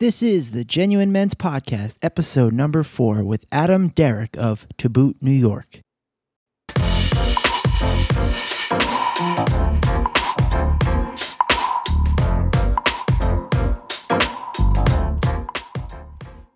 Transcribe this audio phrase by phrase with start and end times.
[0.00, 5.18] This is the Genuine Men's Podcast, episode number four, with Adam Derrick of To Boot,
[5.20, 5.82] New York.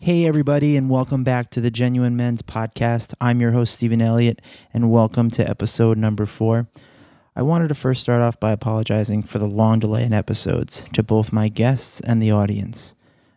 [0.00, 3.12] Hey, everybody, and welcome back to the Genuine Men's Podcast.
[3.20, 4.40] I'm your host, Stephen Elliott,
[4.72, 6.66] and welcome to episode number four.
[7.36, 11.02] I wanted to first start off by apologizing for the long delay in episodes to
[11.02, 12.94] both my guests and the audience.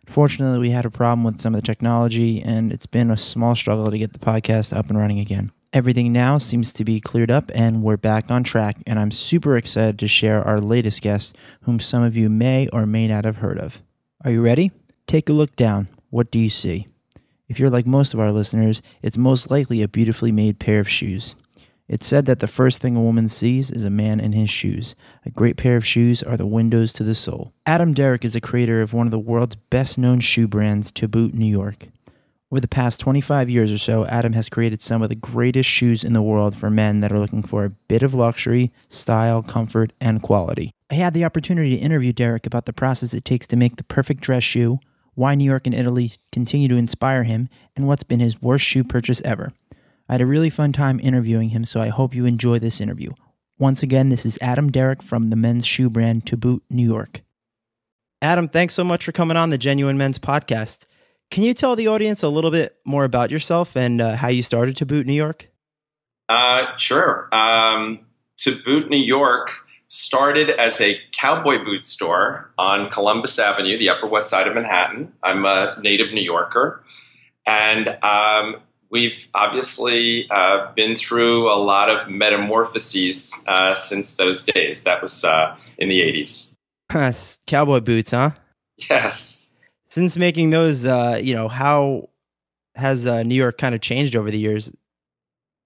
[0.08, 3.54] Fortunately, we had a problem with some of the technology, and it's been a small
[3.54, 5.52] struggle to get the podcast up and running again.
[5.72, 9.56] Everything now seems to be cleared up, and we're back on track, and I'm super
[9.56, 13.36] excited to share our latest guest, whom some of you may or may not have
[13.36, 13.82] heard of.
[14.24, 14.72] Are you ready?
[15.06, 15.88] Take a look down.
[16.08, 16.86] What do you see?
[17.48, 20.88] If you're like most of our listeners, it's most likely a beautifully made pair of
[20.88, 21.34] shoes.
[21.88, 24.94] It's said that the first thing a woman sees is a man in his shoes.
[25.24, 27.54] A great pair of shoes are the windows to the soul.
[27.64, 31.08] Adam Derrick is the creator of one of the world's best known shoe brands, To
[31.08, 31.88] Boot New York.
[32.52, 36.04] Over the past 25 years or so, Adam has created some of the greatest shoes
[36.04, 39.92] in the world for men that are looking for a bit of luxury, style, comfort,
[40.00, 40.72] and quality.
[40.90, 43.84] I had the opportunity to interview Derrick about the process it takes to make the
[43.84, 44.78] perfect dress shoe,
[45.14, 48.84] why New York and Italy continue to inspire him, and what's been his worst shoe
[48.84, 49.52] purchase ever.
[50.08, 53.12] I had a really fun time interviewing him, so I hope you enjoy this interview.
[53.58, 57.22] Once again, this is Adam Derrick from the men's shoe brand To Boot New York.
[58.22, 60.86] Adam, thanks so much for coming on the Genuine Men's podcast.
[61.30, 64.42] Can you tell the audience a little bit more about yourself and uh, how you
[64.42, 65.48] started To Boot New York?
[66.28, 67.28] Uh, sure.
[67.34, 68.00] Um,
[68.38, 69.50] to Boot New York
[69.88, 75.12] started as a cowboy boot store on Columbus Avenue, the Upper West Side of Manhattan.
[75.22, 76.82] I'm a native New Yorker.
[77.46, 78.56] And um,
[78.90, 84.84] we've obviously uh, been through a lot of metamorphoses uh, since those days.
[84.84, 86.54] That was uh, in the 80s.
[87.46, 88.30] Cowboy boots, huh?
[88.88, 89.58] Yes.
[89.90, 92.08] Since making those, uh, you know, how
[92.74, 94.72] has uh, New York kind of changed over the years?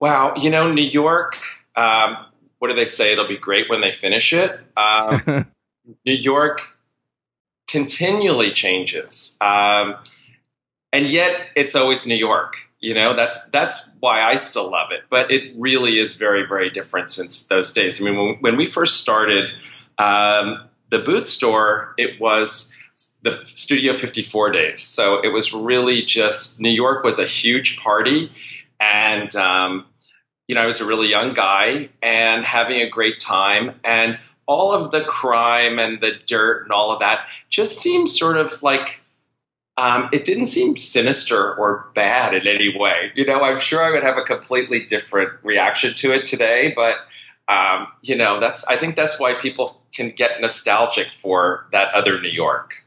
[0.01, 0.35] Wow.
[0.37, 1.39] You know, New York,
[1.77, 2.17] um,
[2.59, 3.13] what do they say?
[3.13, 4.59] It'll be great when they finish it.
[4.77, 5.47] Um,
[6.07, 6.61] New York
[7.69, 9.39] continually changes.
[9.41, 9.97] Um,
[10.93, 12.72] and yet it's always New York.
[12.83, 15.05] You know, that's that's why I still love it.
[15.09, 18.03] But it really is very, very different since those days.
[18.03, 19.51] I mean, when, when we first started
[19.99, 22.77] um, the boot store, it was
[23.23, 24.83] the Studio 54 days.
[24.83, 28.33] So it was really just New York was a huge party,
[28.81, 29.87] and um,
[30.49, 34.73] you know, I was a really young guy and having a great time, and all
[34.73, 39.02] of the crime and the dirt and all of that just seemed sort of like
[39.77, 43.13] um, it didn't seem sinister or bad in any way.
[43.15, 46.97] You know, I'm sure I would have a completely different reaction to it today, but
[47.49, 52.21] um, you know, that's I think that's why people can get nostalgic for that other
[52.21, 52.85] New York.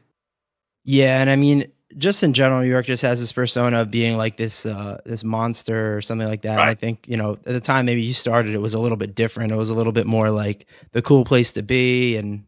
[0.84, 4.16] Yeah, and I mean, just in general, New York just has this persona of being
[4.16, 6.56] like this uh, this monster or something like that.
[6.56, 6.60] Right.
[6.60, 8.96] And I think you know, at the time maybe you started, it was a little
[8.96, 9.52] bit different.
[9.52, 12.44] It was a little bit more like the cool place to be, and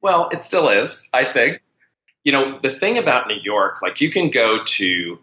[0.00, 1.10] well, it still is.
[1.12, 1.60] I think
[2.24, 5.18] you know, the thing about New York, like you can go to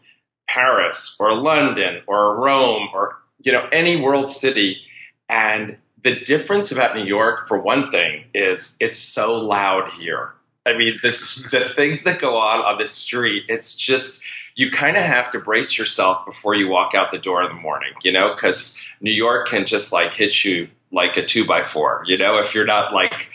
[0.48, 4.82] Paris or London or Rome or, you know, any world city.
[5.30, 10.34] And the difference about New York, for one thing, is it's so loud here.
[10.66, 14.24] I mean, this, the things that go on on the street, it's just,
[14.56, 17.62] you kind of have to brace yourself before you walk out the door in the
[17.62, 21.62] morning, you know, because New York can just like hit you like a two by
[21.62, 23.30] four, you know, if you're not like,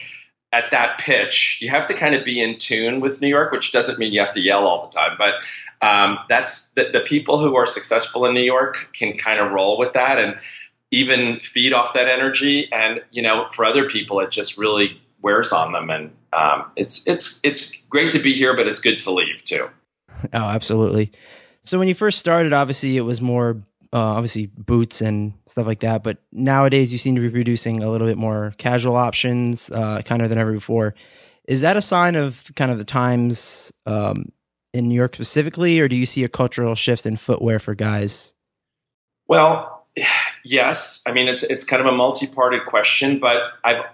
[0.52, 3.72] at that pitch, you have to kind of be in tune with New York, which
[3.72, 5.16] doesn't mean you have to yell all the time.
[5.16, 5.36] But
[5.80, 9.78] um, that's the, the, people who are successful in New York can kind of roll
[9.78, 10.38] with that and
[10.90, 12.68] even feed off that energy.
[12.70, 15.88] And you know, for other people, it just really wears on them.
[15.88, 19.68] And um, it's it's it's great to be here, but it's good to leave too.
[20.32, 21.10] Oh, absolutely.
[21.64, 23.56] So when you first started, obviously it was more
[23.92, 26.02] uh, obviously boots and stuff like that.
[26.02, 30.22] But nowadays, you seem to be producing a little bit more casual options, uh, kind
[30.22, 30.94] of than ever before.
[31.46, 34.32] Is that a sign of kind of the times um,
[34.72, 38.34] in New York specifically, or do you see a cultural shift in footwear for guys?
[39.26, 39.86] Well,
[40.44, 41.02] yes.
[41.06, 43.84] I mean, it's it's kind of a multi-parted question, but I've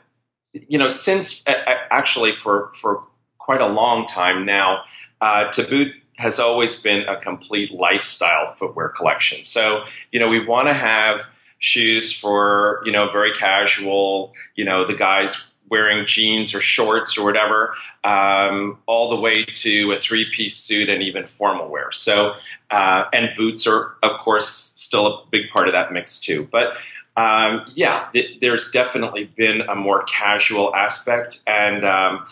[0.52, 3.02] you know since actually for for
[3.38, 4.82] quite a long time now,
[5.20, 9.44] uh, to boot has always been a complete lifestyle footwear collection.
[9.44, 11.26] So, you know, we want to have
[11.60, 17.24] shoes for, you know, very casual, you know, the guys wearing jeans or shorts or
[17.24, 17.72] whatever,
[18.02, 21.92] um, all the way to a three piece suit and even formal wear.
[21.92, 22.34] So,
[22.70, 26.48] uh, and boots are, of course, still a big part of that mix too.
[26.50, 26.74] But
[27.16, 31.42] um, yeah, th- there's definitely been a more casual aspect.
[31.46, 32.26] And um,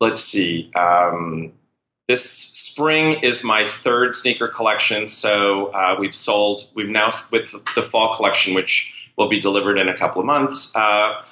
[0.00, 0.70] let's see.
[2.08, 5.08] This spring is my third sneaker collection.
[5.08, 9.88] So uh, we've sold, we've now, with the fall collection, which will be delivered in
[9.88, 11.22] a couple of months, uh,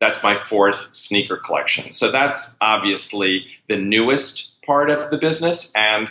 [0.00, 1.92] that's my fourth sneaker collection.
[1.92, 6.08] So that's obviously the newest part of the business and,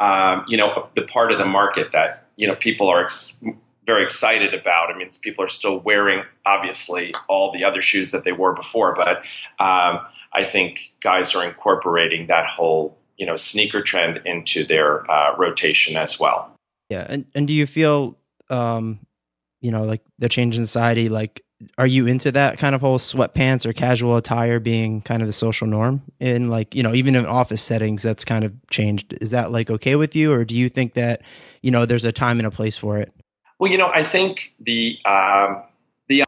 [0.00, 3.44] um, you know, the part of the market that, you know, people are ex-
[3.86, 4.90] very excited about.
[4.90, 8.94] I mean, people are still wearing, obviously, all the other shoes that they wore before,
[8.96, 9.18] but
[9.58, 10.00] um,
[10.32, 15.96] I think guys are incorporating that whole you know sneaker trend into their uh, rotation
[15.96, 16.54] as well.
[16.90, 18.16] Yeah, and and do you feel
[18.50, 19.00] um,
[19.60, 21.42] you know like the change in society like
[21.78, 25.32] are you into that kind of whole sweatpants or casual attire being kind of the
[25.32, 29.14] social norm in like you know even in office settings that's kind of changed?
[29.20, 31.22] Is that like okay with you or do you think that
[31.62, 33.12] you know there's a time and a place for it?
[33.58, 35.62] Well you know i think the um,
[36.08, 36.24] the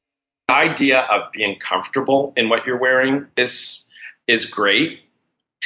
[0.48, 3.90] idea of being comfortable in what you're wearing is
[4.26, 5.00] is great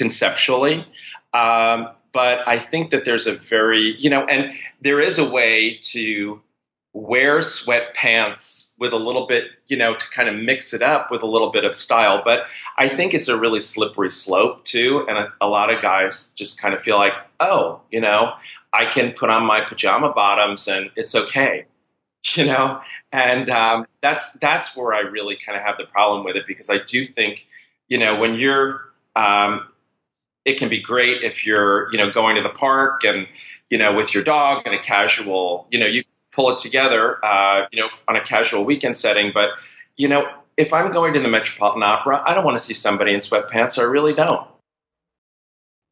[0.00, 0.86] conceptually.
[1.34, 5.78] Um, but I think that there's a very, you know, and there is a way
[5.92, 6.40] to
[6.94, 11.22] wear sweatpants with a little bit, you know, to kind of mix it up with
[11.22, 12.22] a little bit of style.
[12.24, 12.46] But
[12.78, 15.04] I think it's a really slippery slope too.
[15.06, 18.32] And a, a lot of guys just kind of feel like, oh, you know,
[18.72, 21.66] I can put on my pajama bottoms and it's okay.
[22.36, 22.82] You know,
[23.12, 26.68] and um, that's that's where I really kind of have the problem with it because
[26.68, 27.46] I do think,
[27.88, 28.82] you know, when you're
[29.16, 29.69] um,
[30.44, 33.26] it can be great if you're, you know, going to the park and,
[33.68, 36.02] you know, with your dog and a casual, you know, you
[36.32, 39.32] pull it together, uh, you know, on a casual weekend setting.
[39.34, 39.50] But,
[39.96, 40.26] you know,
[40.56, 43.78] if I'm going to the Metropolitan Opera, I don't want to see somebody in sweatpants.
[43.78, 44.46] I really don't.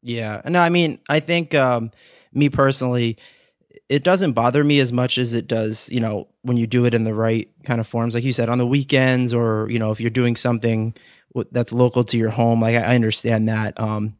[0.01, 0.41] Yeah.
[0.45, 1.91] No, I mean, I think um,
[2.33, 3.17] me personally,
[3.89, 6.93] it doesn't bother me as much as it does, you know, when you do it
[6.93, 8.13] in the right kind of forms.
[8.13, 10.95] Like you said, on the weekends or, you know, if you're doing something
[11.51, 13.79] that's local to your home, like I understand that.
[13.79, 14.15] Um,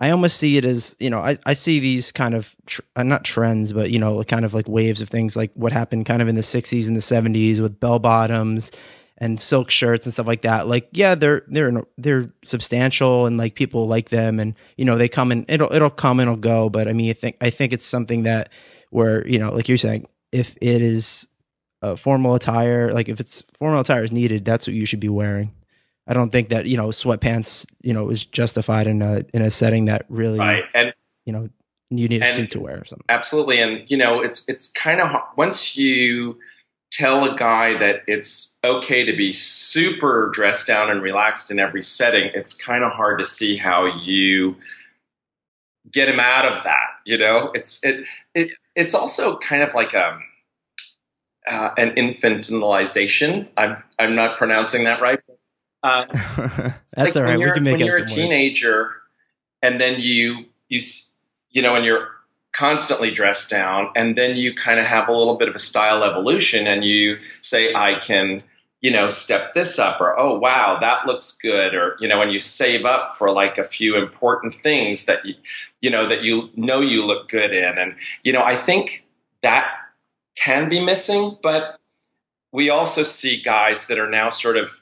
[0.00, 3.02] I almost see it as you know I, I see these kind of tr- uh,
[3.02, 6.22] not trends but you know kind of like waves of things like what happened kind
[6.22, 8.72] of in the 60s and the 70s with bell bottoms
[9.18, 10.66] and silk shirts and stuff like that.
[10.66, 15.08] Like yeah they're they're they're substantial and like people like them and you know they
[15.08, 16.70] come and it'll it'll come and it'll go.
[16.70, 18.50] But I mean I think I think it's something that
[18.90, 21.26] where you know like you're saying if it is
[21.82, 25.08] a formal attire like if it's formal attire is needed that's what you should be
[25.08, 25.50] wearing
[26.06, 29.50] I don't think that you know sweatpants you know is justified in a in a
[29.50, 30.92] setting that really right and
[31.24, 31.48] you know
[31.90, 33.04] you need a suit to wear or something.
[33.08, 36.38] Absolutely, and you know it's it's kind of once you
[36.90, 41.82] tell a guy that it's okay to be super dressed down and relaxed in every
[41.82, 44.56] setting, it's kind of hard to see how you
[45.90, 46.88] get him out of that.
[47.04, 50.22] You know, it's it, it it's also kind of like a um,
[51.50, 53.48] uh, an infantilization.
[53.56, 55.20] I'm I'm not pronouncing that right.
[55.82, 57.38] Uh, That's like all right.
[57.38, 58.96] We can make when you're a teenager,
[59.62, 60.78] and then you you
[61.50, 62.08] you know, and you're
[62.52, 66.04] constantly dressed down, and then you kind of have a little bit of a style
[66.04, 68.40] evolution, and you say, "I can."
[68.82, 72.30] You know, step this up, or oh wow, that looks good, or you know, when
[72.30, 75.34] you save up for like a few important things that you,
[75.82, 79.06] you know, that you know you look good in, and you know, I think
[79.42, 79.70] that
[80.34, 81.78] can be missing, but
[82.52, 84.80] we also see guys that are now sort of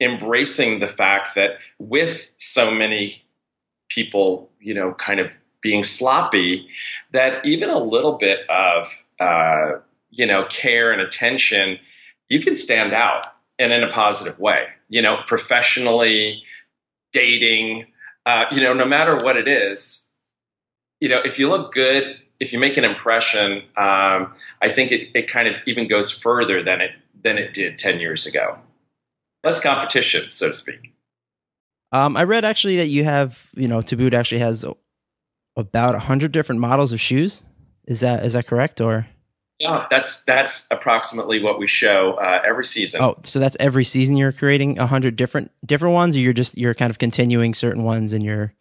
[0.00, 3.22] embracing the fact that with so many
[3.88, 6.68] people, you know, kind of being sloppy,
[7.12, 9.72] that even a little bit of, uh,
[10.10, 11.78] you know, care and attention,
[12.28, 13.26] you can stand out
[13.58, 16.42] and in a positive way, you know, professionally,
[17.12, 17.86] dating,
[18.26, 20.16] uh, you know, no matter what it is,
[21.00, 25.10] you know, if you look good, if you make an impression, um, I think it,
[25.14, 26.92] it kind of even goes further than it
[27.22, 28.58] than it did ten years ago
[29.44, 30.94] less competition, so to speak.
[31.92, 34.64] Um, I read actually that you have, you know, To Boot actually has
[35.56, 37.44] about a hundred different models of shoes.
[37.86, 39.06] Is that is that correct or?
[39.60, 43.00] Yeah, that's that's approximately what we show uh, every season.
[43.02, 46.58] Oh, so that's every season you're creating a hundred different different ones, or you're just
[46.58, 48.52] you're kind of continuing certain ones and you're.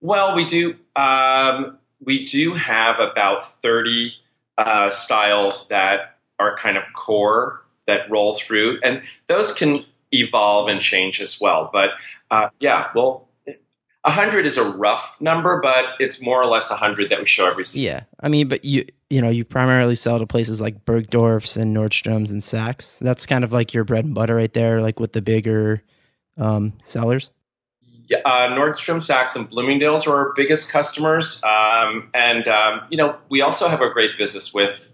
[0.00, 4.12] Well, we do um, we do have about thirty
[4.56, 10.80] uh, styles that are kind of core that roll through, and those can evolve and
[10.80, 11.70] change as well.
[11.72, 11.90] But
[12.30, 13.28] uh, yeah, well,
[14.02, 17.64] 100 is a rough number, but it's more or less 100 that we show every
[17.64, 17.96] season.
[17.96, 18.04] Yeah.
[18.20, 22.32] I mean, but you you know, you primarily sell to places like Bergdorf's and Nordstrom's
[22.32, 22.98] and Saks.
[22.98, 25.82] That's kind of like your bread and butter right there, like with the bigger
[26.36, 27.30] um, sellers.
[28.08, 31.42] Yeah, uh, Nordstrom, Saks, and Bloomingdale's are our biggest customers.
[31.44, 34.90] Um, and, um, you know, we also have a great business with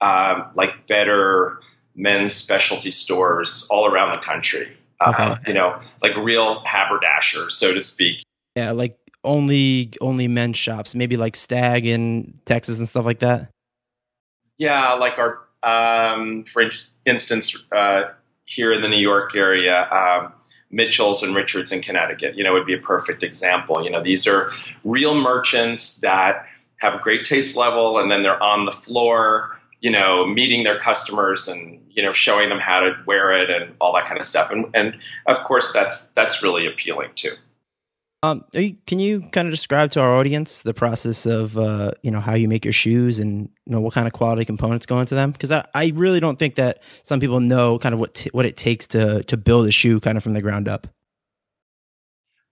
[0.00, 1.58] um, like better
[1.94, 4.76] men's specialty stores all around the country.
[5.00, 5.22] Uh, okay.
[5.22, 8.22] Uh, you know, like real haberdashers, so to speak.
[8.56, 13.50] Yeah, like only only men's shops, maybe like Stag in Texas and stuff like that?
[14.58, 16.70] Yeah, like our um, for
[17.06, 18.02] instance, uh,
[18.44, 20.32] here in the New York area, um,
[20.70, 23.82] Mitchell's and Richards in Connecticut, you know, would be a perfect example.
[23.82, 24.50] You know, these are
[24.84, 26.46] real merchants that
[26.80, 30.78] have a great taste level, and then they're on the floor, you know, meeting their
[30.78, 34.24] customers and you know showing them how to wear it and all that kind of
[34.24, 34.50] stuff.
[34.50, 37.32] And and of course, that's that's really appealing too.
[38.22, 42.10] Um, you, can you kind of describe to our audience the process of uh, you
[42.10, 44.98] know how you make your shoes and you know what kind of quality components go
[45.00, 45.32] into them?
[45.32, 48.46] Because I, I really don't think that some people know kind of what t- what
[48.46, 50.86] it takes to to build a shoe kind of from the ground up.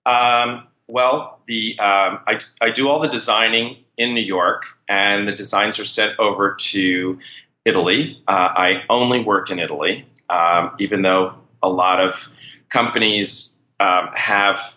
[0.05, 5.33] Um, well, the um, I, I do all the designing in New York, and the
[5.33, 7.19] designs are sent over to
[7.65, 8.23] Italy.
[8.27, 12.29] Uh, I only work in Italy, um, even though a lot of
[12.69, 14.77] companies um, have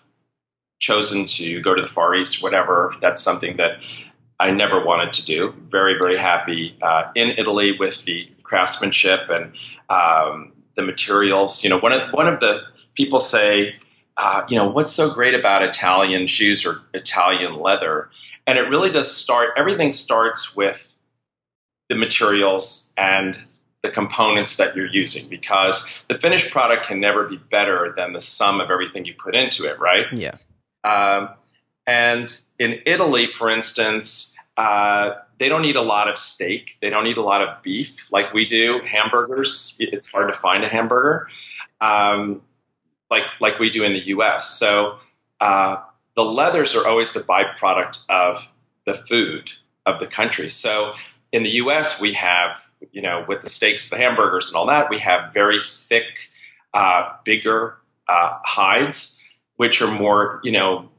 [0.79, 3.79] chosen to go to the Far East, whatever, that's something that
[4.39, 5.55] I never wanted to do.
[5.69, 9.53] Very, very happy uh, in Italy with the craftsmanship and
[9.89, 11.63] um, the materials.
[11.63, 12.62] You know, one of, one of the
[12.95, 13.75] people say,
[14.17, 18.10] uh, you know, what's so great about Italian shoes or Italian leather?
[18.48, 20.95] And it really does start, everything starts with
[21.89, 23.38] the materials and
[23.84, 28.22] the components that you're using because the finished product can never be better than the
[28.22, 30.05] sum of everything you put into it, right?
[30.12, 30.36] Yeah.
[30.84, 31.29] Um,
[31.86, 36.77] and in Italy, for instance, uh, they don't eat a lot of steak.
[36.81, 38.81] They don't eat a lot of beef like we do.
[38.86, 41.27] Hamburgers, it's hard to find a hamburger
[41.81, 42.41] um,
[43.09, 44.50] like like we do in the U.S.
[44.50, 44.97] So
[45.39, 45.77] uh,
[46.15, 48.51] the leathers are always the byproduct of
[48.85, 49.51] the food
[49.85, 50.50] of the country.
[50.50, 50.93] So
[51.31, 54.89] in the U.S., we have you know with the steaks, the hamburgers, and all that,
[54.89, 55.59] we have very
[55.89, 56.29] thick,
[56.74, 59.21] uh, bigger uh, hides
[59.57, 60.89] which are more, you know,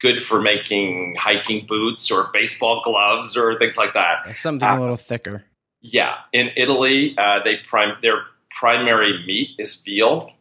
[0.00, 4.36] good for making hiking boots or baseball gloves or things like that.
[4.36, 5.44] Something uh, a little thicker.
[5.80, 10.32] Yeah, in Italy, uh, they prime their primary meat is veal.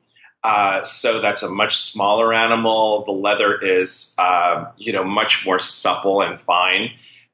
[0.44, 3.04] Uh, so that's a much smaller animal.
[3.06, 6.92] The leather is, um, you know, much more supple and fine.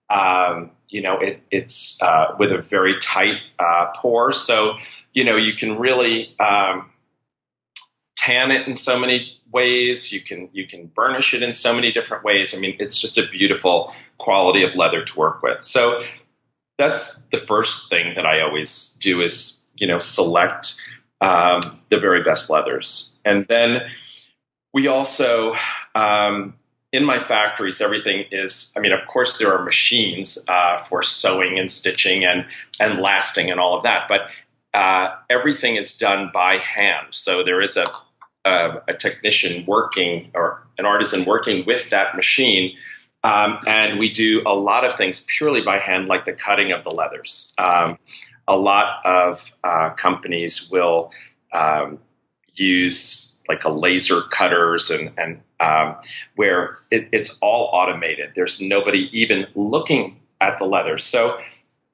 [0.09, 4.31] Um, you know, it, it's uh, with a very tight uh, pore.
[4.33, 4.77] So,
[5.13, 6.89] you know, you can really um,
[8.15, 10.11] tan it in so many ways.
[10.11, 12.55] You can you can burnish it in so many different ways.
[12.55, 15.63] I mean, it's just a beautiful quality of leather to work with.
[15.63, 16.03] So
[16.77, 20.75] that's the first thing that I always do is you know select
[21.21, 23.81] um, the very best leathers, and then
[24.73, 25.53] we also
[25.95, 26.53] um,
[26.93, 31.59] in my factories everything is i mean of course there are machines uh, for sewing
[31.59, 32.45] and stitching and
[32.79, 34.29] and lasting and all of that but
[34.73, 37.85] uh, everything is done by hand so there is a
[38.47, 42.77] uh, a technician working or an artisan working with that machine.
[43.23, 46.83] Um, and we do a lot of things purely by hand, like the cutting of
[46.83, 47.53] the leathers.
[47.57, 47.97] Um,
[48.47, 51.11] a lot of uh, companies will
[51.53, 51.99] um,
[52.53, 55.95] use like a laser cutters and, and um,
[56.35, 58.31] where it, it's all automated.
[58.35, 60.97] There's nobody even looking at the leather.
[60.97, 61.37] So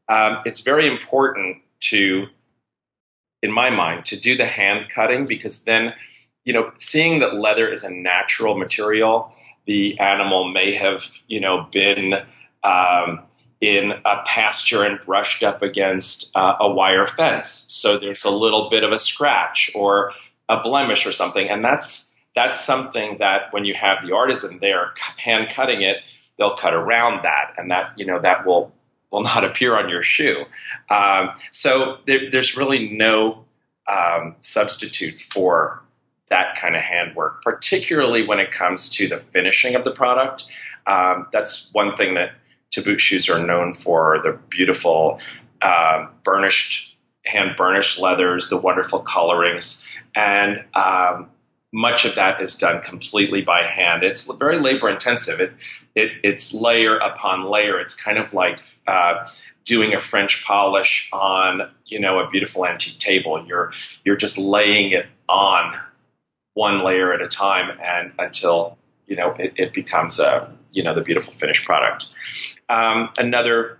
[0.10, 2.28] um, it's very important to,
[3.42, 5.94] in my mind, to do the hand cutting because then
[6.46, 9.34] you know, seeing that leather is a natural material,
[9.66, 12.16] the animal may have, you know, been
[12.64, 13.22] um,
[13.64, 18.68] in a pasture and brushed up against uh, a wire fence, so there's a little
[18.68, 20.12] bit of a scratch or
[20.50, 24.94] a blemish or something, and that's that's something that when you have the artisan there
[25.16, 25.98] hand cutting it,
[26.38, 28.76] they'll cut around that, and that you know that will
[29.12, 30.44] will not appear on your shoe.
[30.90, 33.46] Um, so there, there's really no
[33.88, 35.82] um, substitute for
[36.28, 40.52] that kind of handwork, particularly when it comes to the finishing of the product.
[40.86, 42.32] Um, that's one thing that
[42.74, 45.20] To Boot shoes are known for the beautiful
[45.62, 51.30] uh, burnished, hand burnished leathers, the wonderful colorings, and um,
[51.72, 54.04] much of that is done completely by hand.
[54.04, 55.40] It's very labor intensive.
[55.40, 55.54] It,
[55.96, 57.80] it, it's layer upon layer.
[57.80, 59.28] It's kind of like uh,
[59.66, 63.46] doing a French polish on you know a beautiful antique table.
[63.46, 63.72] You're
[64.04, 65.76] you're just laying it on
[66.54, 68.78] one layer at a time and until
[69.08, 72.08] you know it, it becomes a you know the beautiful finished product.
[72.74, 73.78] Um, another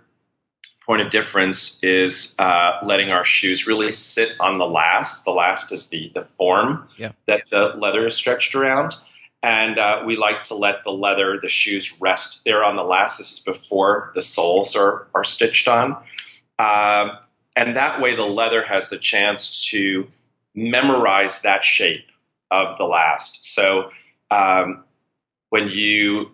[0.86, 5.24] point of difference is uh, letting our shoes really sit on the last.
[5.24, 7.12] The last is the the form yeah.
[7.26, 8.94] that the leather is stretched around.
[9.42, 13.18] And uh, we like to let the leather, the shoes rest there on the last.
[13.18, 15.96] This is before the soles are, are stitched on.
[16.58, 17.18] Um,
[17.54, 20.08] and that way the leather has the chance to
[20.54, 22.06] memorize that shape
[22.50, 23.52] of the last.
[23.54, 23.90] So
[24.30, 24.84] um,
[25.50, 26.30] when you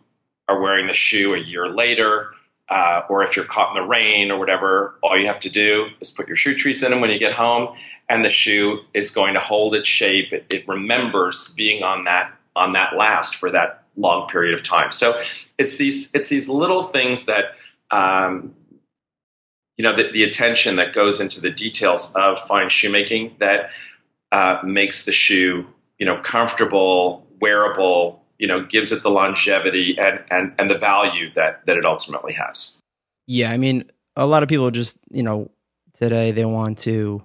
[0.47, 2.31] are wearing the shoe a year later,
[2.71, 5.89] uh, or if you're caught in the rain or whatever, all you have to do
[6.01, 7.75] is put your shoe trees in them when you get home,
[8.09, 10.33] and the shoe is going to hold its shape.
[10.33, 14.93] It, it remembers being on that on that last for that long period of time.
[14.93, 15.21] So
[15.59, 17.57] it's these it's these little things that
[17.91, 18.55] um,
[19.77, 23.71] you know the, the, attention that goes into the details of fine shoemaking that
[24.31, 25.67] uh, makes the shoe
[25.99, 31.31] you know comfortable, wearable, you know, gives it the longevity and and and the value
[31.35, 32.81] that that it ultimately has.
[33.27, 33.85] Yeah, I mean,
[34.17, 35.51] a lot of people just you know
[35.95, 37.23] today they want to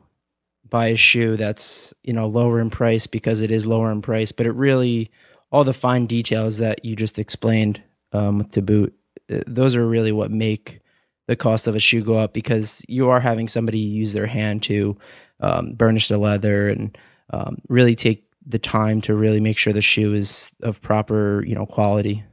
[0.69, 4.33] buy a shoe that's you know lower in price because it is lower in price,
[4.33, 5.09] but it really
[5.51, 7.81] all the fine details that you just explained
[8.11, 8.93] um, to boot,
[9.31, 10.81] uh, those are really what make
[11.27, 14.61] the cost of a shoe go up because you are having somebody use their hand
[14.63, 14.97] to
[15.39, 16.97] um, burnish the leather and
[17.31, 21.55] um, really take the time to really make sure the shoe is of proper you
[21.55, 22.23] know quality.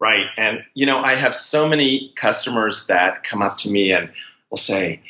[0.00, 0.26] Right.
[0.38, 4.10] And you know i have so many customers that come up to me and
[4.50, 5.00] will say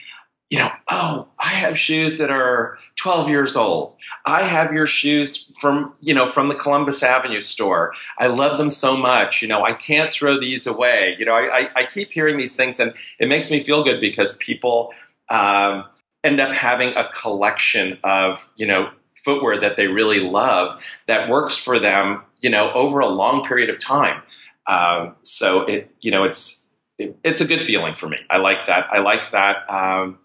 [0.50, 3.97] you know oh i have shoes that are 12 years old.
[4.26, 7.93] I have your shoes from you know from the columbus avenue store.
[8.19, 9.43] I love them so much.
[9.43, 11.14] You know i can't throw these away.
[11.19, 14.00] You know i, I, I keep hearing these things and it makes me feel good
[14.00, 14.93] because people
[15.29, 15.85] um,
[16.25, 18.90] end up having a collection of you know
[19.25, 23.71] footwear that they really love that works for them, you know, over a long period
[23.71, 24.23] of time.
[24.67, 28.19] Um, so it, you know, it's it, it's a good feeling for me.
[28.29, 28.87] I like that.
[28.93, 29.69] I like that.
[29.71, 30.19] Um,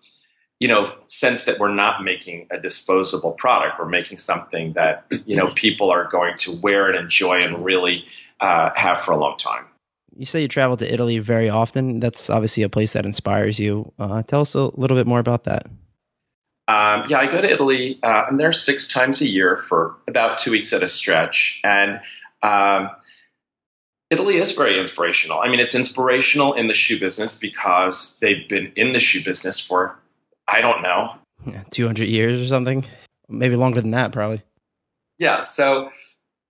[0.60, 3.78] you know, sense that we're not making a disposable product.
[3.78, 8.06] We're making something that you know people are going to wear and enjoy and really
[8.40, 9.66] uh, have for a long time.
[10.18, 12.00] You say you travel to Italy very often.
[12.00, 13.92] That's obviously a place that inspires you.
[14.00, 15.68] Uh, tell us a little bit more about that.
[16.68, 18.00] Um, yeah, I go to Italy.
[18.02, 22.02] Uh, I'm there six times a year for about two weeks at a stretch, and
[22.42, 22.90] um,
[24.10, 25.40] Italy is very inspirational.
[25.40, 29.60] I mean, it's inspirational in the shoe business because they've been in the shoe business
[29.60, 29.98] for
[30.48, 32.86] I don't know, yeah, 200 years or something,
[33.30, 34.42] maybe longer than that, probably.
[35.20, 35.92] Yeah, so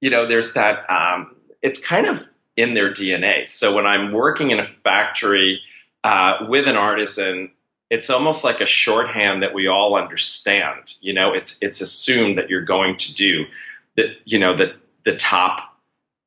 [0.01, 0.89] you know, there's that.
[0.89, 2.25] Um, it's kind of
[2.55, 3.49] in their DNA.
[3.49, 5.61] So when I'm working in a factory
[6.03, 7.51] uh, with an artisan
[7.89, 10.95] it's almost like a shorthand that we all understand.
[11.01, 13.45] You know, it's it's assumed that you're going to do
[13.95, 14.17] that.
[14.25, 15.77] You know, the the top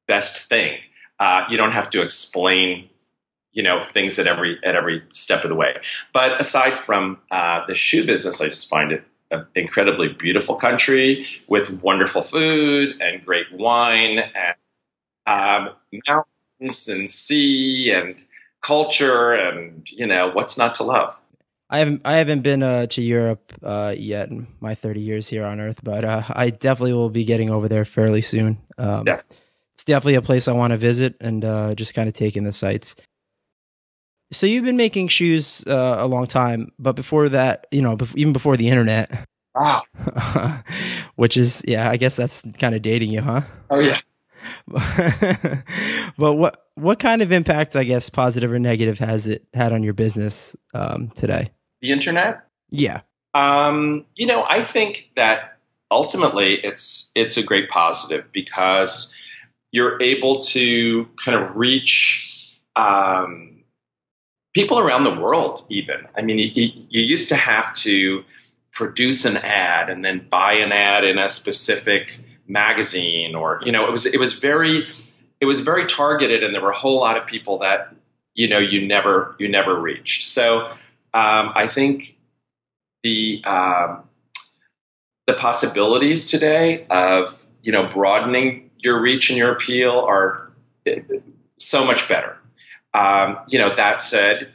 [0.07, 0.79] best thing.
[1.19, 2.89] Uh, you don't have to explain.
[3.53, 5.79] You know, things at every at every step of the way.
[6.13, 11.27] But aside from uh, the shoe business, I just find it an incredibly beautiful country
[11.49, 14.55] with wonderful food and great wine and
[15.27, 15.75] um,
[16.09, 18.23] mountains and sea and
[18.63, 21.21] culture and you know what's not to love.
[21.71, 25.45] I haven't I haven't been uh, to Europe uh, yet in my 30 years here
[25.45, 28.59] on Earth, but uh, I definitely will be getting over there fairly soon.
[28.79, 29.21] Um, yeah.
[29.75, 32.45] It's definitely a place I want to visit and uh, just kind of take in
[32.45, 32.97] the sights.
[34.33, 38.33] So you've been making shoes uh, a long time, but before that, you know, even
[38.33, 39.27] before the internet.
[39.55, 39.83] Wow.
[41.17, 43.43] which is, yeah, I guess that's kind of dating you, huh?
[43.71, 43.99] Oh yeah.
[46.19, 49.83] but what what kind of impact, I guess, positive or negative, has it had on
[49.83, 51.51] your business um, today?
[51.81, 52.45] The internet?
[52.71, 53.03] Yeah.
[53.35, 55.59] Um, you know, I think that
[55.91, 59.19] ultimately it's it's a great positive because
[59.71, 62.35] you're able to kind of reach
[62.77, 63.63] um,
[64.55, 65.61] people around the world.
[65.69, 68.25] Even I mean, you, you used to have to
[68.73, 73.87] produce an ad and then buy an ad in a specific magazine, or you know,
[73.87, 74.87] it was it was very
[75.41, 77.95] it was very targeted, and there were a whole lot of people that
[78.35, 80.25] you know you never you never reached.
[80.25, 80.73] So
[81.15, 82.19] um, I think
[83.03, 84.05] the um,
[85.27, 90.53] the possibilities today of you know broadening your reach and your appeal are
[90.87, 91.01] eh,
[91.59, 92.37] so much better.
[92.95, 94.53] Um, you know that said,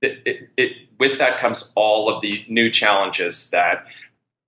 [0.00, 3.86] it, it, it, with that comes all of the new challenges that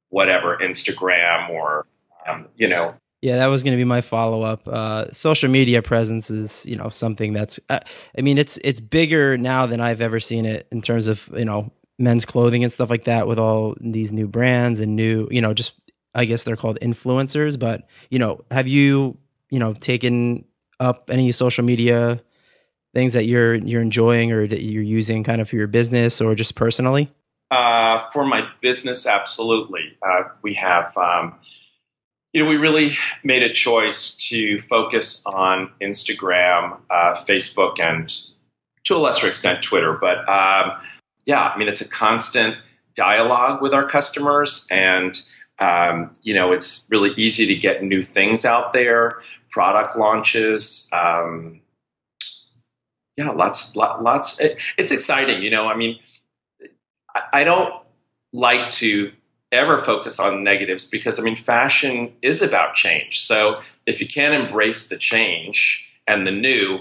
[0.09, 1.87] whatever Instagram or
[2.27, 4.67] um, you know yeah, that was going to be my follow up.
[4.67, 7.61] Uh, social media presence is, you know, something that's.
[7.69, 7.81] Uh,
[8.17, 11.45] I mean, it's it's bigger now than I've ever seen it in terms of you
[11.45, 13.27] know men's clothing and stuff like that.
[13.27, 15.75] With all these new brands and new, you know, just
[16.15, 17.59] I guess they're called influencers.
[17.59, 19.19] But you know, have you
[19.51, 20.47] you know taken
[20.79, 22.23] up any social media
[22.95, 26.35] things that you're you're enjoying or that you're using kind of for your business or
[26.35, 27.13] just personally?
[27.51, 29.99] Uh, for my business, absolutely.
[30.03, 30.97] Uh, we have.
[30.97, 31.39] Um,
[32.33, 38.09] you know, we really made a choice to focus on Instagram, uh, Facebook, and
[38.85, 39.99] to a lesser extent, Twitter.
[40.01, 40.73] But um,
[41.25, 42.57] yeah, I mean, it's a constant
[42.95, 45.21] dialogue with our customers, and
[45.59, 49.19] um, you know, it's really easy to get new things out there,
[49.51, 50.89] product launches.
[50.93, 51.61] Um,
[53.17, 54.41] yeah, lots, lots.
[54.41, 55.69] It, it's exciting, you know.
[55.69, 55.99] I mean,
[57.15, 57.75] I, I don't
[58.33, 59.13] like to
[59.53, 63.21] ever focus on negatives because I mean, fashion is about change.
[63.21, 66.81] So if you can't embrace the change and the new,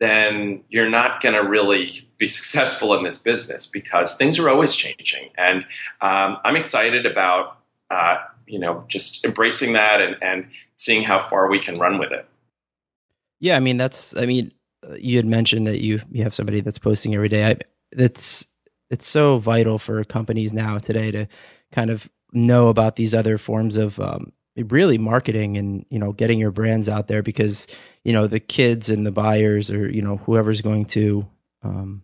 [0.00, 4.74] then you're not going to really be successful in this business because things are always
[4.74, 5.30] changing.
[5.36, 5.64] And
[6.00, 7.58] um, I'm excited about
[7.90, 12.12] uh, you know just embracing that and, and seeing how far we can run with
[12.12, 12.26] it.
[13.40, 14.52] Yeah, I mean that's I mean
[14.96, 17.50] you had mentioned that you you have somebody that's posting every day.
[17.50, 17.56] I,
[17.92, 18.46] it's
[18.92, 21.26] it's so vital for companies now today to
[21.72, 26.38] kind of know about these other forms of um, really marketing and you know getting
[26.38, 27.66] your brands out there because
[28.04, 31.26] you know the kids and the buyers or you know whoever's going to
[31.62, 32.02] um,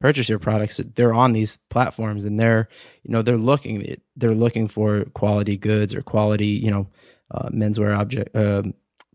[0.00, 2.68] purchase your products they're on these platforms and they're
[3.02, 6.86] you know they're looking they're looking for quality goods or quality you know
[7.32, 8.62] uh, menswear object uh,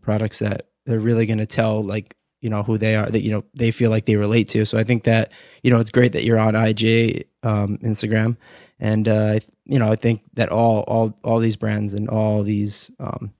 [0.02, 3.30] products that they're really going to tell like you know who they are that you
[3.30, 4.64] know they feel like they relate to.
[4.64, 5.30] So i think that
[5.62, 8.36] you know it's great that you're on ig um, instagram.
[8.78, 12.90] And uh, you know i think that all all all these brands and all these
[12.98, 13.32] um,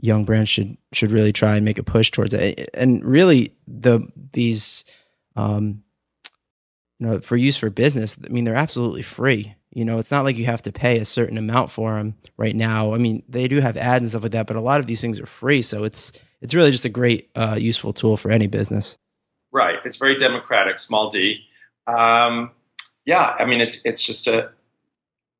[0.00, 2.70] young brands should should really try and make a push towards it.
[2.74, 4.00] And really the
[4.32, 4.84] these
[5.36, 5.82] um,
[6.98, 9.54] you know for use for business i mean they're absolutely free.
[9.70, 12.56] You know it's not like you have to pay a certain amount for them right
[12.56, 12.94] now.
[12.94, 15.02] I mean they do have ads and stuff like that but a lot of these
[15.02, 15.60] things are free.
[15.60, 18.96] So it's it's really just a great, uh, useful tool for any business.
[19.52, 19.76] Right.
[19.84, 21.40] It's very democratic, small d.
[21.86, 22.50] Um,
[23.06, 24.50] yeah, I mean, it's it's just a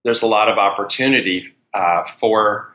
[0.05, 2.73] there's a lot of opportunity uh, for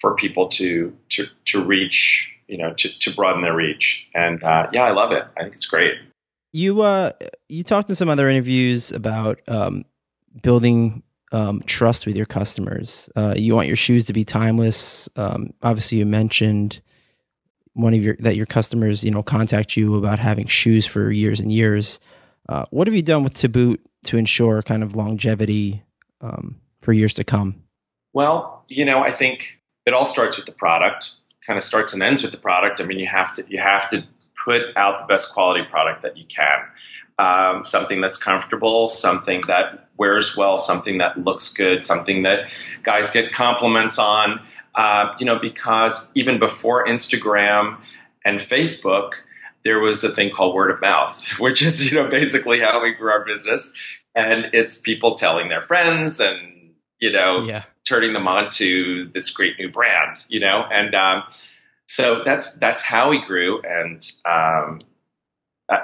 [0.00, 4.68] for people to to to reach, you know, to to broaden their reach, and uh,
[4.72, 5.24] yeah, I love it.
[5.36, 5.94] I think it's great.
[6.52, 7.12] You uh,
[7.48, 9.84] you talked in some other interviews about um,
[10.42, 13.08] building um, trust with your customers.
[13.14, 15.08] Uh, you want your shoes to be timeless.
[15.14, 16.80] Um, obviously, you mentioned
[17.74, 21.40] one of your that your customers you know contact you about having shoes for years
[21.40, 22.00] and years.
[22.48, 25.82] Uh, what have you done with To Boot to ensure kind of longevity
[26.20, 27.62] um, for years to come?
[28.12, 31.12] Well, you know, I think it all starts with the product.
[31.46, 32.80] Kind of starts and ends with the product.
[32.80, 34.04] I mean, you have to you have to
[34.44, 36.58] put out the best quality product that you can.
[37.18, 43.12] Um, something that's comfortable, something that wears well, something that looks good, something that guys
[43.12, 44.40] get compliments on.
[44.74, 47.80] Uh, you know, because even before Instagram
[48.24, 49.12] and Facebook,
[49.62, 52.92] there was a thing called word of mouth, which is you know basically how we
[52.92, 53.78] grew our business,
[54.16, 57.62] and it's people telling their friends and you know yeah.
[57.86, 61.22] turning them on to this great new brand, you know, and um,
[61.86, 64.80] so that's that's how we grew, and um,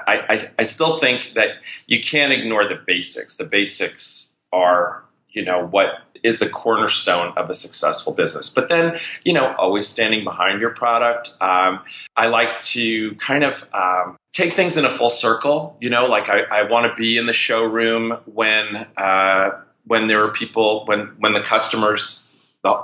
[0.07, 1.49] I, I, I still think that
[1.87, 3.37] you can't ignore the basics.
[3.37, 8.49] The basics are you know what is the cornerstone of a successful business.
[8.49, 11.33] But then, you know, always standing behind your product.
[11.41, 11.81] Um,
[12.15, 15.77] I like to kind of um, take things in a full circle.
[15.79, 19.51] You know, like I, I want to be in the showroom when uh,
[19.85, 22.31] when there are people when when the customers,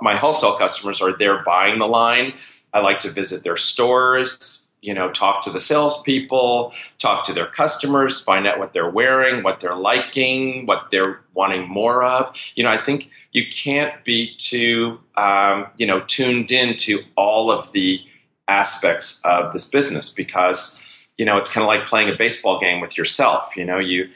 [0.02, 2.34] my wholesale customers, are there buying the line.
[2.74, 7.48] I like to visit their stores you know, talk to the salespeople, talk to their
[7.48, 12.32] customers, find out what they're wearing, what they're liking, what they're wanting more of.
[12.54, 17.50] You know, I think you can't be too, um, you know, tuned in to all
[17.50, 18.00] of the
[18.48, 22.80] aspects of this business because, you know, it's kind of like playing a baseball game
[22.80, 23.58] with yourself.
[23.58, 24.10] You know, you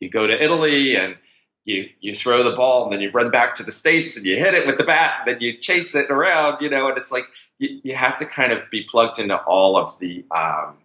[0.00, 1.16] you go to Italy and
[1.68, 4.36] you you throw the ball and then you run back to the states and you
[4.36, 7.12] hit it with the bat and then you chase it around you know and it's
[7.12, 7.24] like
[7.58, 10.78] you, you have to kind of be plugged into all of the um,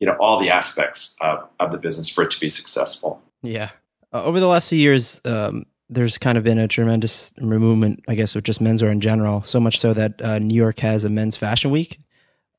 [0.00, 3.22] you know all the aspects of, of the business for it to be successful.
[3.42, 3.70] Yeah.
[4.12, 8.14] Uh, over the last few years um, there's kind of been a tremendous movement i
[8.14, 11.08] guess with just menswear in general so much so that uh, new york has a
[11.08, 12.00] men's fashion week.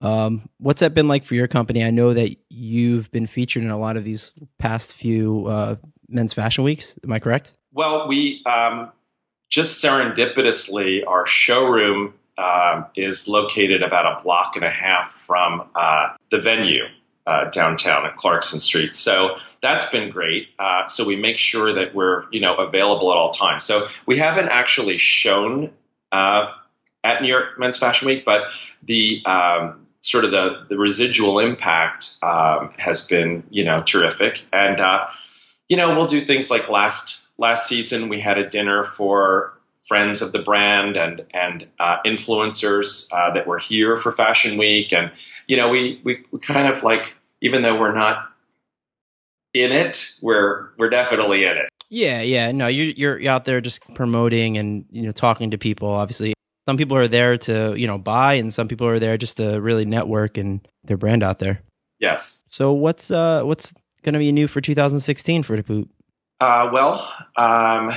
[0.01, 1.83] Um, what's that been like for your company?
[1.83, 5.75] I know that you've been featured in a lot of these past few uh,
[6.11, 6.97] men's fashion weeks.
[7.03, 7.53] Am I correct?
[7.73, 8.91] Well, we um,
[9.49, 16.09] just serendipitously, our showroom uh, is located about a block and a half from uh,
[16.29, 16.85] the venue
[17.27, 18.95] uh, downtown at Clarkson Street.
[18.95, 20.47] So that's been great.
[20.57, 23.63] Uh, so we make sure that we're you know available at all times.
[23.63, 25.71] So we haven't actually shown
[26.11, 26.51] uh,
[27.03, 28.51] at New York Men's Fashion Week, but
[28.83, 34.79] the um, sort of the, the residual impact um, has been you know terrific and
[34.79, 35.07] uh,
[35.71, 39.57] you know, we'll do things like last last season we had a dinner for
[39.87, 44.91] friends of the brand and and uh, influencers uh, that were here for Fashion Week,
[44.91, 45.11] and
[45.47, 48.33] you know, we, we we kind of like even though we're not
[49.53, 51.69] in it, we're we're definitely in it.
[51.89, 52.51] Yeah, yeah.
[52.51, 55.87] No, you you're out there just promoting and you know talking to people.
[55.87, 56.33] Obviously,
[56.67, 59.61] some people are there to you know buy, and some people are there just to
[59.61, 61.61] really network and their brand out there.
[61.97, 62.43] Yes.
[62.49, 63.73] So what's uh what's
[64.03, 65.89] going to be new for 2016 for the boot?
[66.39, 67.91] Uh, well, um,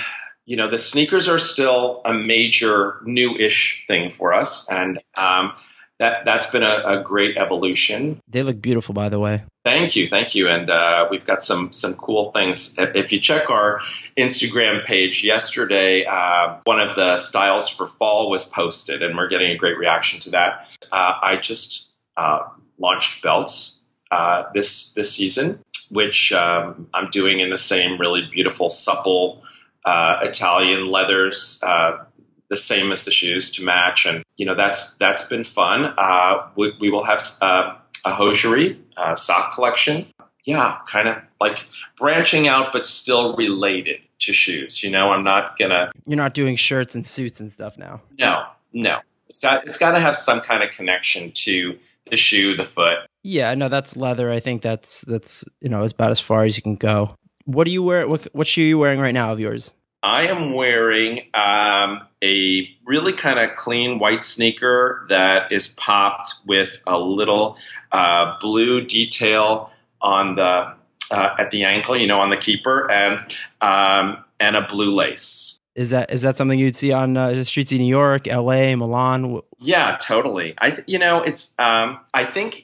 [0.47, 5.53] you know, the sneakers are still a major new-ish thing for us, and um,
[5.99, 8.21] that that's been a, a, great evolution.
[8.29, 9.45] They look beautiful, by the way.
[9.65, 12.77] Thank you, thank you, and uh, we've got some some cool things.
[12.79, 13.81] If you check our
[14.19, 19.51] Instagram page yesterday, uh, one of the styles for fall was posted, and we're getting
[19.51, 20.77] a great reaction to that.
[20.93, 22.41] Uh, I just uh,
[22.79, 28.69] launched belts uh, this this season, which um, I'm doing in the same really beautiful,
[28.69, 29.43] supple
[29.85, 32.05] uh, Italian leathers, uh,
[32.49, 35.95] the same as the shoes to match, and you know that's that's been fun.
[35.97, 40.07] Uh, we, we, will have uh, a hosiery uh, sock collection.
[40.45, 41.67] Yeah, kind of like
[41.97, 44.83] branching out, but still related to shoes.
[44.83, 45.91] You know, I'm not gonna.
[46.07, 48.03] You're not doing shirts and suits and stuff now.
[48.19, 49.01] No, no.
[49.29, 51.79] It's got it's got to have some kind of connection to
[52.11, 52.99] the shoe, the foot.
[53.25, 54.31] Yeah, no, that's leather.
[54.31, 57.17] I think that's that's you know about as far as you can go.
[57.47, 58.07] What do you wear?
[58.07, 59.73] What, what shoe are you wearing right now of yours?
[60.03, 66.79] I am wearing um, a really kind of clean white sneaker that is popped with
[66.87, 67.57] a little
[67.91, 69.71] uh, blue detail
[70.03, 70.75] on the
[71.11, 73.21] uh, at the ankle, you know, on the keeper, and
[73.63, 75.59] um, and a blue lace.
[75.75, 78.75] Is that is that something you'd see on uh, the streets of New York, L.A.,
[78.77, 79.41] Milan?
[79.59, 80.55] Yeah, totally.
[80.59, 82.64] I you know it's um, I think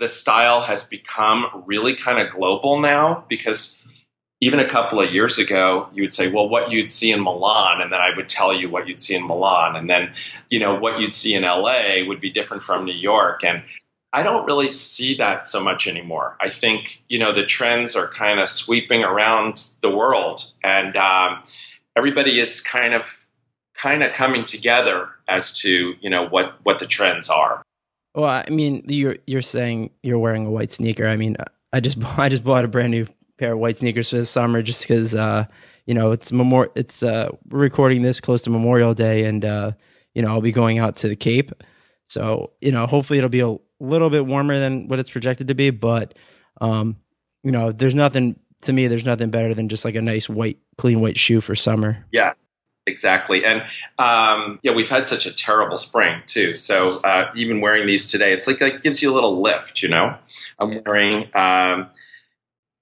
[0.00, 3.84] the style has become really kind of global now because
[4.40, 7.80] even a couple of years ago, you would say, well, what you'd see in Milan,
[7.80, 10.12] and then I would tell you what you'd see in Milan, and then,
[10.48, 13.42] you know, what you'd see in LA would be different from New York.
[13.42, 13.62] And
[14.12, 16.36] I don't really see that so much anymore.
[16.40, 21.42] I think, you know, the trends are kind of sweeping around the world, and um,
[21.96, 23.24] everybody is kind of
[23.74, 27.62] kind of coming together as to, you know, what what the trends are.
[28.18, 31.06] Well, I mean, you're you're saying you're wearing a white sneaker.
[31.06, 31.36] I mean,
[31.72, 33.06] I just I just bought a brand new
[33.38, 35.44] pair of white sneakers for the summer just because uh,
[35.86, 39.70] you know it's memor- it's uh, recording this close to Memorial Day and uh,
[40.14, 41.52] you know I'll be going out to the Cape,
[42.08, 45.54] so you know hopefully it'll be a little bit warmer than what it's projected to
[45.54, 46.14] be, but
[46.60, 46.96] um,
[47.44, 50.58] you know there's nothing to me there's nothing better than just like a nice white
[50.76, 52.04] clean white shoe for summer.
[52.10, 52.32] Yeah,
[52.88, 53.44] exactly.
[53.44, 53.62] And
[53.98, 56.54] um, yeah, we've had such a terrible spring too.
[56.54, 59.82] So uh, even wearing these today, it's like it gives you a little lift.
[59.82, 60.16] You know,
[60.58, 61.90] I'm wearing um,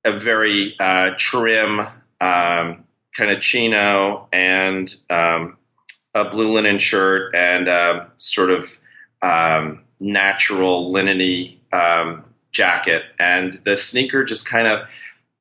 [0.05, 1.81] a very uh, trim
[2.21, 2.85] um,
[3.17, 5.57] kind of chino and um,
[6.15, 8.79] a blue linen shirt and a sort of
[9.23, 14.89] um, natural lineny um, jacket, and the sneaker just kind of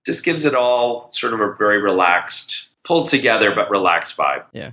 [0.06, 4.46] just gives it all sort of a very relaxed, pulled together but relaxed vibe.
[4.54, 4.72] Yeah.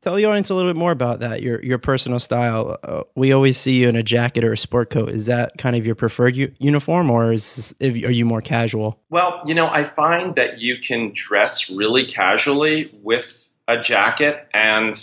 [0.00, 2.78] Tell the audience a little bit more about that your your personal style.
[2.82, 5.10] Uh, we always see you in a jacket or a sport coat.
[5.10, 9.00] Is that kind of your preferred u- uniform or is are you more casual?
[9.10, 14.96] Well you know i find that you can dress really casually with a jacket and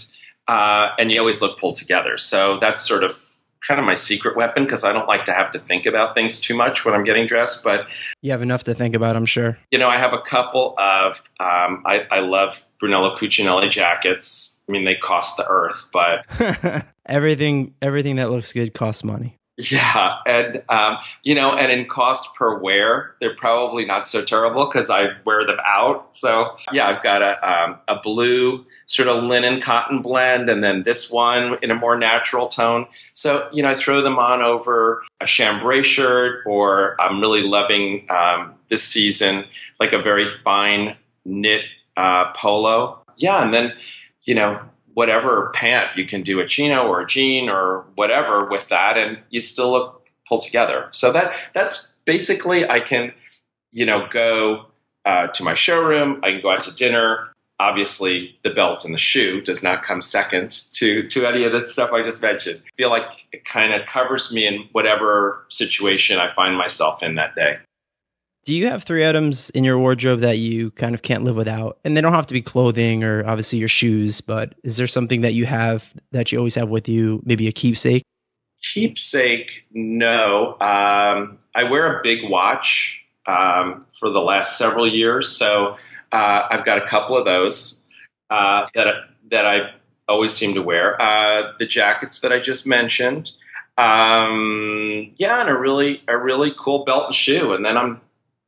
[0.48, 2.18] uh, and you always look pulled together.
[2.18, 3.18] So that's sort of
[3.68, 6.40] kind of my secret weapon because I don't like to have to think about things
[6.40, 7.64] too much when I'm getting dressed.
[7.64, 7.88] But
[8.22, 9.58] you have enough to think about, I'm sure.
[9.72, 14.64] You know, I have a couple of um, I, I love Brunello Cucinelli jackets.
[14.68, 16.26] I mean, they cost the earth, but
[17.06, 19.38] everything everything that looks good costs money.
[19.58, 24.66] Yeah, and um, you know, and in cost per wear, they're probably not so terrible
[24.66, 26.14] because I wear them out.
[26.14, 30.84] So yeah, I've got a um, a blue sort of linen cotton blend, and then
[30.84, 32.88] this one in a more natural tone.
[33.14, 38.08] So you know, I throw them on over a chambray shirt, or I'm really loving
[38.10, 39.46] um, this season
[39.80, 41.62] like a very fine knit
[41.96, 43.02] uh, polo.
[43.16, 43.72] Yeah, and then
[44.26, 44.60] you know
[44.96, 49.20] whatever pant you can do a chino or a jean or whatever with that and
[49.30, 50.88] you still look pulled together.
[50.92, 53.14] So that that's basically i can
[53.72, 54.66] you know go
[55.06, 57.32] uh, to my showroom i can go out to dinner.
[57.58, 61.68] Obviously the belt and the shoe does not come second to to any of that
[61.68, 62.62] stuff i just mentioned.
[62.66, 67.16] I feel like it kind of covers me in whatever situation i find myself in
[67.16, 67.58] that day
[68.46, 71.80] do you have three items in your wardrobe that you kind of can't live without?
[71.84, 75.22] And they don't have to be clothing or obviously your shoes, but is there something
[75.22, 78.04] that you have that you always have with you, maybe a keepsake?
[78.62, 80.54] Keepsake, no.
[80.62, 85.76] Um, I wear a big watch um, for the last several years, so
[86.12, 87.84] uh, I've got a couple of those
[88.30, 88.88] uh, that
[89.32, 89.72] that I
[90.08, 91.02] always seem to wear.
[91.02, 93.32] Uh, the jackets that I just mentioned,
[93.78, 98.02] um, yeah, and a really a really cool belt and shoe, and then I'm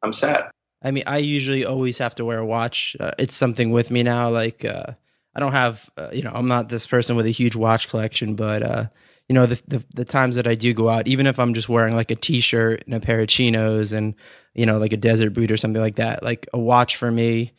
[0.03, 0.51] I'm set.
[0.83, 2.95] I mean, I usually always have to wear a watch.
[2.99, 4.29] Uh, it's something with me now.
[4.29, 4.93] Like, uh,
[5.35, 8.35] I don't have, uh, you know, I'm not this person with a huge watch collection,
[8.35, 8.85] but, uh,
[9.27, 11.67] you know, the, the, the times that I do go out, even if I'm just
[11.67, 14.15] wearing like a t-shirt and a pair of chinos and
[14.57, 17.53] you know, like a desert boot or something like that, like a watch for me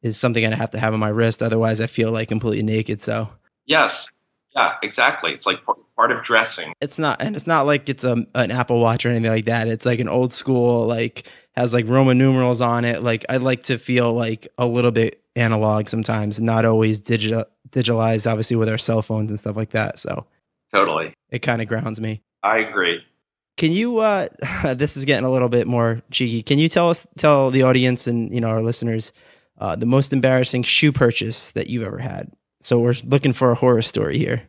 [0.00, 1.42] is something I have to have on my wrist.
[1.42, 3.02] Otherwise, I feel like completely naked.
[3.02, 3.28] So
[3.66, 4.08] yes,
[4.54, 5.32] yeah, exactly.
[5.32, 5.58] It's like
[5.96, 6.72] part of dressing.
[6.80, 9.66] It's not, and it's not like it's a an Apple Watch or anything like that.
[9.66, 11.28] It's like an old school, like
[11.60, 13.02] has like Roman numerals on it.
[13.02, 18.30] Like I like to feel like a little bit analog sometimes, not always digital digitalized.
[18.30, 19.98] Obviously, with our cell phones and stuff like that.
[19.98, 20.26] So
[20.72, 22.22] totally, it kind of grounds me.
[22.42, 23.00] I agree.
[23.56, 23.98] Can you?
[23.98, 24.28] uh
[24.74, 26.42] This is getting a little bit more cheeky.
[26.42, 29.12] Can you tell us, tell the audience and you know our listeners,
[29.58, 32.32] uh, the most embarrassing shoe purchase that you've ever had?
[32.62, 34.42] So we're looking for a horror story here.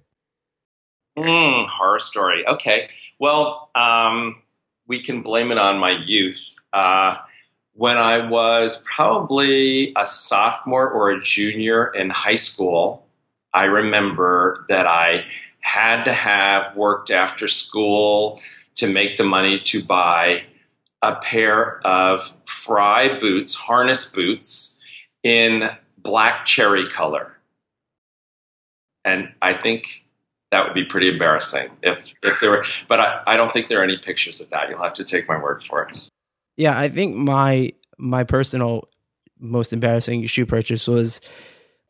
[1.18, 2.46] Mm, horror story.
[2.48, 2.90] Okay.
[3.20, 4.41] Well, um,
[4.92, 6.54] we can blame it on my youth.
[6.74, 7.16] Uh,
[7.76, 13.08] when I was probably a sophomore or a junior in high school,
[13.54, 15.24] I remember that I
[15.62, 18.42] had to have worked after school
[18.76, 20.44] to make the money to buy
[21.02, 24.84] a pair of Frye boots, harness boots
[25.24, 27.38] in black cherry color.
[29.06, 30.06] And I think
[30.52, 33.80] that would be pretty embarrassing if if there were but I, I don't think there
[33.80, 34.70] are any pictures of that.
[34.70, 35.98] You'll have to take my word for it.
[36.58, 38.90] Yeah i think my my personal
[39.40, 41.22] most embarrassing shoe purchase was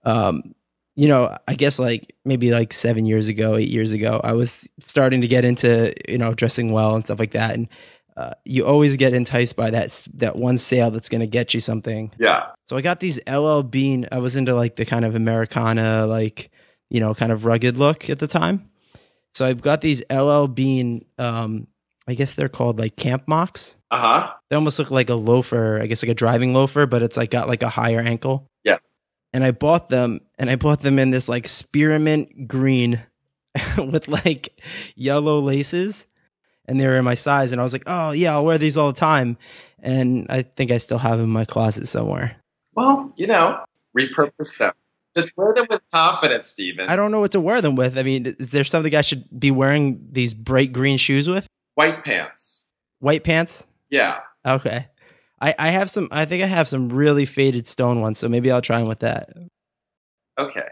[0.05, 0.55] um
[0.95, 4.69] you know i guess like maybe like seven years ago eight years ago i was
[4.85, 7.55] starting to get into you know dressing well and stuff like that.
[7.55, 7.67] And
[8.17, 11.61] uh, you always get enticed by that that one sale that's going to get you
[11.61, 12.11] something.
[12.19, 12.47] Yeah.
[12.67, 16.51] So i got these LL Bean i was into like the kind of americana like
[16.91, 18.69] you know, kind of rugged look at the time.
[19.33, 21.67] So I've got these LL Bean, um,
[22.07, 23.75] I guess they're called like camp mocs.
[23.89, 24.33] Uh huh.
[24.49, 27.31] They almost look like a loafer, I guess like a driving loafer, but it's like
[27.31, 28.45] got like a higher ankle.
[28.65, 28.77] Yeah.
[29.31, 33.01] And I bought them, and I bought them in this like spearmint green
[33.77, 34.59] with like
[34.95, 36.05] yellow laces,
[36.65, 37.53] and they were in my size.
[37.53, 39.37] And I was like, oh yeah, I'll wear these all the time.
[39.79, 42.35] And I think I still have them in my closet somewhere.
[42.73, 43.63] Well, you know,
[43.97, 44.73] repurpose them.
[45.15, 46.89] Just wear them with confidence, Stephen.
[46.89, 47.97] I don't know what to wear them with.
[47.97, 51.47] I mean, is there something I should be wearing these bright green shoes with?
[51.75, 52.67] White pants.
[52.99, 53.67] White pants?
[53.89, 54.19] Yeah.
[54.45, 54.87] Okay.
[55.41, 58.51] I, I have some, I think I have some really faded stone ones, so maybe
[58.51, 59.29] I'll try them with that.
[60.39, 60.67] Okay.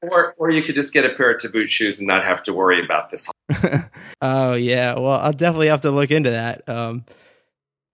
[0.00, 2.52] Or, or you could just get a pair of to shoes and not have to
[2.52, 3.30] worry about this.
[4.22, 4.94] oh, yeah.
[4.94, 6.68] Well, I'll definitely have to look into that.
[6.68, 7.04] Um,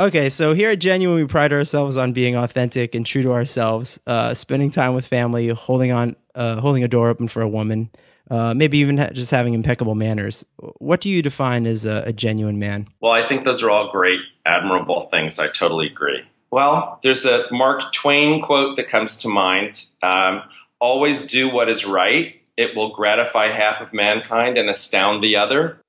[0.01, 3.99] Okay, so here at Genuine, we pride ourselves on being authentic and true to ourselves,
[4.07, 7.91] uh, spending time with family, holding on, uh, holding a door open for a woman,
[8.31, 10.47] uh, maybe even ha- just having impeccable manners.
[10.79, 12.87] What do you define as a, a, genuine man?
[13.01, 15.41] Well, I think those are all great, admirable things.
[15.41, 16.23] I totally agree.
[16.53, 20.43] Well, there's a Mark Twain quote that comes to mind um,
[20.81, 25.81] Always do what is right, it will gratify half of mankind and astound the other.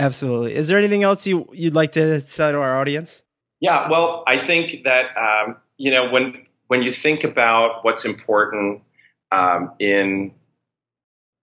[0.00, 0.54] Absolutely.
[0.54, 3.22] Is there anything else you you'd like to say to our audience?
[3.60, 8.80] Yeah, well, I think that um, you know when when you think about what's important
[9.30, 10.32] um, in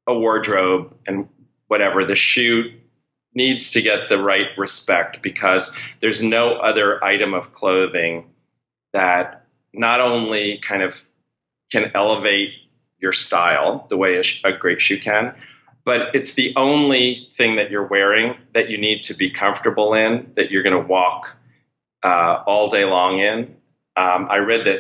[0.07, 1.27] a wardrobe and
[1.67, 2.73] whatever, the shoe
[3.35, 8.25] needs to get the right respect because there's no other item of clothing
[8.93, 11.07] that not only kind of
[11.71, 12.49] can elevate
[12.97, 15.35] your style the way a, a great shoe can,
[15.87, 20.29] but it's the only thing that you're wearing that you need to be comfortable in,
[20.35, 21.37] that you're going to walk
[22.03, 23.55] uh, all day long in.
[23.95, 24.79] Um, I read that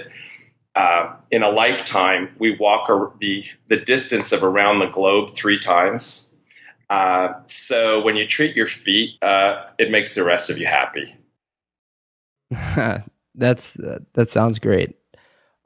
[0.75, 5.57] uh, in a lifetime, we walk a, the, the distance of around the globe three
[5.57, 6.37] times.
[6.89, 11.15] Uh, so when you treat your feet, uh, it makes the rest of you happy.
[13.33, 13.73] That's
[14.13, 14.97] that sounds great.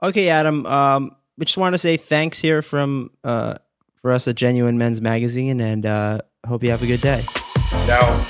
[0.04, 0.68] Okay, Adam.
[0.68, 3.56] Um, we just want to say thanks here from uh,
[4.02, 7.24] for us at Genuine Men's Magazine, and uh, hope you have a good day.
[7.88, 8.26] Now.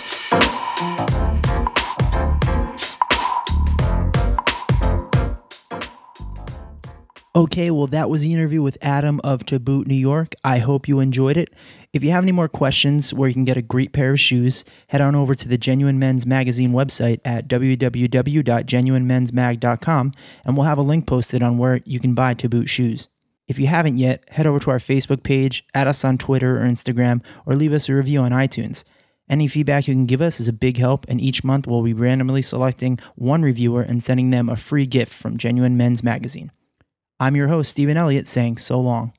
[7.33, 10.35] Okay, well, that was the interview with Adam of To Boot New York.
[10.43, 11.53] I hope you enjoyed it.
[11.93, 14.65] If you have any more questions where you can get a great pair of shoes,
[14.89, 20.11] head on over to the Genuine Men's Magazine website at www.genuinemensmag.com
[20.43, 23.07] and we'll have a link posted on where you can buy To Boot shoes.
[23.51, 26.65] If you haven't yet, head over to our Facebook page, add us on Twitter or
[26.65, 28.85] Instagram, or leave us a review on iTunes.
[29.29, 31.93] Any feedback you can give us is a big help, and each month we'll be
[31.93, 36.49] randomly selecting one reviewer and sending them a free gift from Genuine Men's Magazine.
[37.19, 39.11] I'm your host, Stephen Elliott, saying so long.